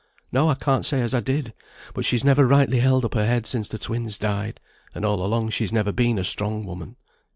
"No, 0.31 0.49
I 0.49 0.55
can't 0.55 0.83
say 0.83 0.99
as 1.01 1.13
I 1.13 1.19
did. 1.19 1.53
But 1.93 2.05
she's 2.05 2.23
never 2.23 2.47
rightly 2.47 2.79
held 2.79 3.05
up 3.05 3.13
her 3.13 3.23
head 3.27 3.45
since 3.45 3.69
the 3.69 3.77
twins 3.77 4.17
died; 4.17 4.59
and 4.95 5.05
all 5.05 5.23
along 5.23 5.51
she 5.51 5.63
has 5.63 5.71
never 5.71 5.91
been 5.91 6.17
a 6.17 6.23
strong 6.23 6.65
woman." 6.65 6.95